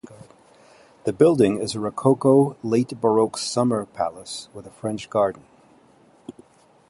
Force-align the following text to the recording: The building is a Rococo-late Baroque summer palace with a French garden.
The 1.03 1.13
building 1.13 1.59
is 1.59 1.75
a 1.75 1.79
Rococo-late 1.79 2.99
Baroque 2.99 3.37
summer 3.37 3.85
palace 3.85 4.47
with 4.51 4.65
a 4.65 4.71
French 4.71 5.11
garden. 5.11 5.43